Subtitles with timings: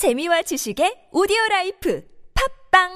[0.00, 2.02] 재미와 지식의 오디오 라이프
[2.72, 2.88] 팟빵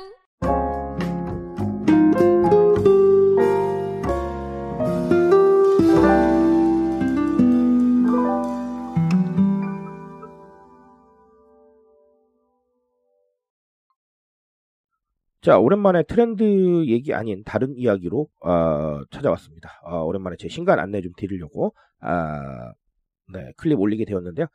[15.43, 19.83] 자, 오랜만에 트렌드 얘기 아닌 다른 이야기로 어, 찾아왔습니다.
[19.85, 22.73] 어, 오랜만에 제 신간 안내 좀 드리려고 아,
[23.31, 24.47] 네, 클립 올리게 되었는데요.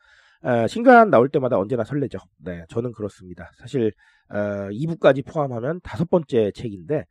[0.42, 2.18] 아, 신간 나올 때마다 언제나 설레죠.
[2.38, 3.50] 네, 저는 그렇습니다.
[3.58, 3.92] 사실
[4.30, 7.04] 어, 2부까지 포함하면 다섯 번째 책인데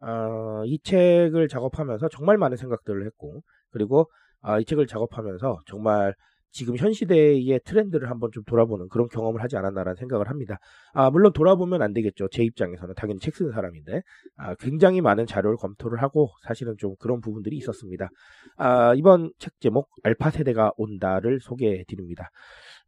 [0.00, 6.14] 어, 이 책을 작업하면서 정말 많은 생각들을 했고 그리고 아, 이 책을 작업하면서 정말
[6.52, 10.58] 지금 현 시대의 트렌드를 한번 좀 돌아보는 그런 경험을 하지 않았나라는 생각을 합니다.
[10.92, 12.28] 아, 물론 돌아보면 안 되겠죠.
[12.28, 14.02] 제 입장에서는 당연히 책 쓰는 사람인데
[14.36, 18.08] 아, 굉장히 많은 자료를 검토를 하고 사실은 좀 그런 부분들이 있었습니다.
[18.56, 22.30] 아, 이번 책 제목 알파 세대가 온다를 소개해 드립니다.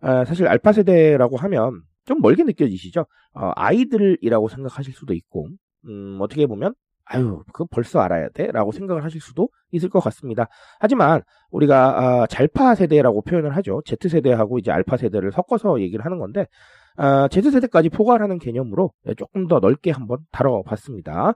[0.00, 3.06] 아, 사실 알파 세대라고 하면 좀 멀게 느껴지시죠?
[3.34, 5.48] 어, 아이들이라고 생각하실 수도 있고
[5.86, 6.74] 음, 어떻게 보면
[7.04, 8.46] 아유, 그거 벌써 알아야 돼?
[8.52, 10.48] 라고 생각을 하실 수도 있을 것 같습니다.
[10.80, 13.82] 하지만 우리가 아, 잘파 세대라고 표현을 하죠.
[13.84, 16.46] Z세대하고 이제 알파 세대를 섞어서 얘기를 하는 건데
[16.96, 21.34] 아, Z세대까지 포괄하는 개념으로 조금 더 넓게 한번 다뤄봤습니다.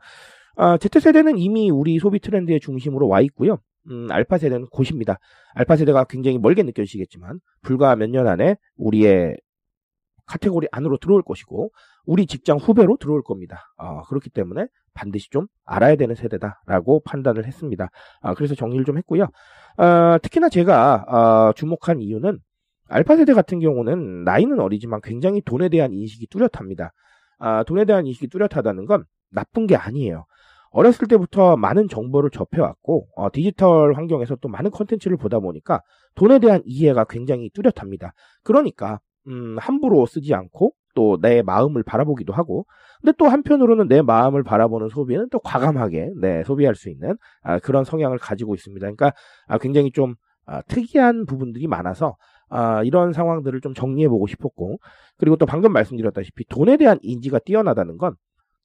[0.56, 3.58] 아, Z세대는 이미 우리 소비 트렌드의 중심으로 와 있고요.
[3.90, 5.18] 음, 알파 세대는 곧입니다.
[5.54, 9.36] 알파 세대가 굉장히 멀게 느껴지시겠지만 불과 몇 년 안에 우리의
[10.26, 11.70] 카테고리 안으로 들어올 것이고
[12.06, 13.72] 우리 직장 후배로 들어올 겁니다.
[13.76, 17.90] 아, 그렇기 때문에 반드시 좀 알아야 되는 세대다라고 판단을 했습니다.
[18.20, 19.26] 아, 그래서 정리를 좀 했고요.
[19.76, 22.38] 아, 특히나 제가 아, 주목한 이유는
[22.88, 26.92] 알파 세대 같은 경우는 나이는 어리지만 굉장히 돈에 대한 인식이 뚜렷합니다.
[27.38, 30.24] 아, 돈에 대한 인식이 뚜렷하다는 건 나쁜 게 아니에요.
[30.70, 35.80] 어렸을 때부터 많은 정보를 접해왔고 어, 디지털 환경에서 또 많은 컨텐츠를 보다 보니까
[36.14, 38.12] 돈에 대한 이해가 굉장히 뚜렷합니다.
[38.42, 42.66] 그러니까 음, 함부로 쓰지 않고 또 내 마음을 바라보기도 하고
[43.00, 47.84] 근데 또 한편으로는 내 마음을 바라보는 소비는 또 과감하게 네, 소비할 수 있는 아, 그런
[47.84, 48.84] 성향을 가지고 있습니다.
[48.84, 49.12] 그러니까
[49.46, 50.14] 아, 굉장히 좀
[50.46, 52.16] 아, 특이한 부분들이 많아서
[52.48, 54.78] 아, 이런 상황들을 좀 정리해 보고 싶었고
[55.18, 58.16] 그리고 또 방금 말씀드렸다시피 돈에 대한 인지가 뛰어나다는 건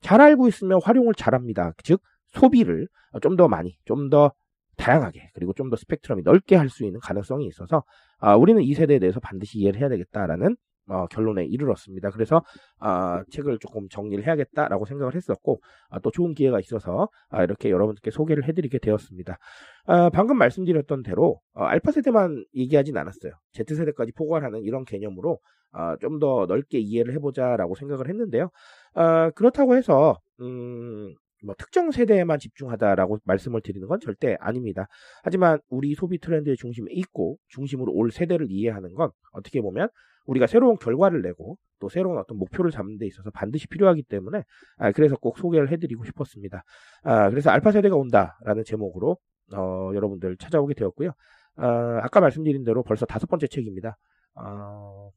[0.01, 1.73] 잘 알고 있으면 활용을 잘합니다.
[1.83, 2.87] 즉 소비를
[3.21, 4.31] 좀 더 많이 좀 더
[4.77, 7.83] 다양하게 그리고 좀 더 스펙트럼이 넓게 할 수 있는 가능성이 있어서
[8.19, 10.55] 아, 우리는 이 세대에 대해서 반드시 이해를 해야 되겠다라는
[10.91, 12.09] 어, 결론에 이르렀습니다.
[12.11, 12.43] 그래서
[12.79, 18.11] 아, 책을 조금 정리를 해야겠다라고 생각을 했었고 아, 또 좋은 기회가 있어서 아, 이렇게 여러분들께
[18.11, 19.37] 소개를 해드리게 되었습니다.
[19.85, 23.31] 아, 방금 말씀드렸던 대로 어, 알파 세대만 얘기하진 않았어요.
[23.53, 25.39] Z 세대까지 포괄하는 이런 개념으로
[25.71, 28.49] 아, 좀 더 넓게 이해를 해보자라고 생각을 했는데요.
[28.93, 34.87] 아, 그렇다고 해서 음, 뭐 특정 세대에만 집중하다라고 말씀을 드리는 건 절대 아닙니다.
[35.23, 39.87] 하지만 우리 소비 트렌드의 중심에 있고 중심으로 올 세대를 이해하는 건 어떻게 보면
[40.25, 44.43] 우리가 새로운 결과를 내고 또 새로운 어떤 목표를 잡는 데 있어서 반드시 필요하기 때문에
[44.77, 46.63] 아, 그래서 꼭 소개를 해드리고 싶었습니다.
[47.03, 49.17] 아, 그래서 알파 세대가 온다라는 제목으로
[49.53, 51.11] 어, 여러분들 찾아오게 되었고요.
[51.57, 53.97] 아, 아까 말씀드린 대로 벌써 다섯 번째 책입니다.
[54.35, 55.09] 어,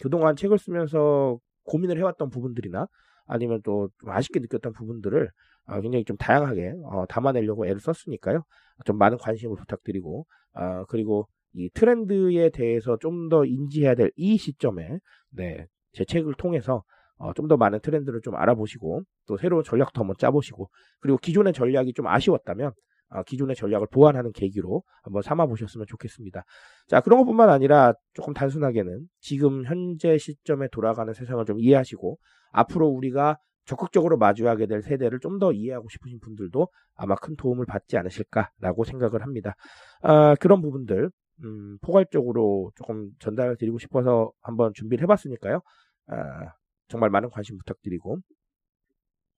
[0.00, 2.86] 그동안 책을 쓰면서 고민을 해왔던 부분들이나
[3.26, 5.30] 아니면 또좀 아쉽게 느꼈던 부분들을
[5.66, 8.44] 어, 굉장히 좀 다양하게 어, 담아내려고 애를 썼으니까요.
[8.84, 14.98] 좀 많은 관심을 부탁드리고 어, 그리고 이 트렌드에 대해서 좀 더 인지해야 될 이 시점에
[15.30, 16.82] 네, 제 책을 통해서
[17.16, 20.68] 어, 좀 더 많은 트렌드를 좀 알아보시고 또 새로운 전략도 한번 짜보시고
[21.00, 22.72] 그리고 기존의 전략이 좀 아쉬웠다면
[23.10, 26.42] 어, 기존의 전략을 보완하는 계기로 한번 삼아 보셨으면 좋겠습니다.
[26.88, 32.18] 자 그런 것뿐만 아니라 조금 단순하게는 지금 현재 시점에 돌아가는 세상을 좀 이해하시고
[32.52, 37.96] 앞으로 우리가 적극적으로 마주하게 될 세대를 좀 더 이해하고 싶으신 분들도 아마 큰 도움을 받지
[37.96, 39.54] 않으실까라고 생각을 합니다.
[40.02, 41.10] 아, 그런 부분들
[41.42, 45.60] 음, 포괄적으로 조금 전달을 드리고 싶어서 한번 준비를 해봤으니까요.
[46.08, 46.52] 아,
[46.88, 48.18] 정말 많은 관심 부탁드리고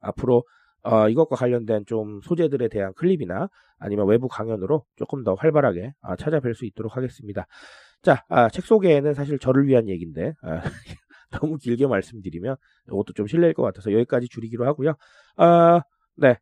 [0.00, 0.44] 앞으로
[0.82, 3.48] 어, 이것과 관련된 좀 소재들에 대한 클립이나
[3.78, 7.46] 아니면 외부 강연으로 조금 더 활발하게 아, 찾아뵐 수 있도록 하겠습니다.
[8.02, 10.60] 자, 아, 책 소개는 사실 저를 위한 얘기인데 아,
[11.30, 12.56] 너무 길게 말씀드리면
[12.86, 14.94] 이것도 좀 실례일 것 같아서 여기까지 줄이기로 하고요.
[15.36, 15.80] 아,
[16.16, 16.38] 네.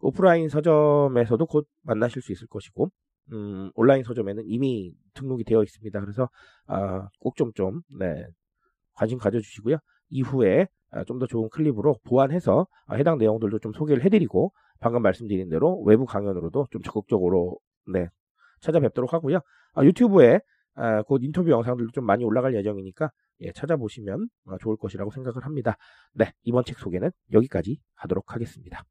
[0.00, 2.90] 오프라인 서점에서도 곧 만나실 수 있을 것이고,
[3.32, 6.00] 음, 온라인 서점에는 이미 등록이 되어 있습니다.
[6.00, 6.28] 그래서,
[6.66, 8.26] 아, 꼭 좀, 좀, 네,
[8.94, 9.78] 관심 가져주시고요.
[10.10, 15.80] 이후에 아, 좀더 좋은 클립으로 보완해서 아, 해당 내용들도 좀 소개를 해드리고, 방금 말씀드린 대로
[15.82, 17.58] 외부 강연으로도 좀 적극적으로,
[17.90, 18.08] 네,
[18.60, 19.40] 찾아뵙도록 하고요.
[19.74, 20.40] 아, 유튜브에
[20.74, 25.76] 아, 곧 인터뷰 영상들도 좀 많이 올라갈 예정이니까 예, 찾아보시면 어, 좋을 것이라고 생각을 합니다.
[26.14, 28.84] 네, 이번 책 소개는 여기까지 하도록 하겠습니다.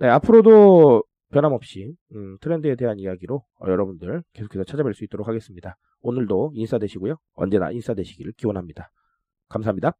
[0.00, 5.76] 네, 앞으로도 변함없이 음, 트렌드에 대한 이야기로 어, 여러분들 계속해서 찾아뵐 수 있도록 하겠습니다.
[6.00, 7.16] 오늘도 인사되시고요.
[7.34, 8.90] 언제나 인사되시기를 기원합니다.
[9.48, 9.92] 감사합니다.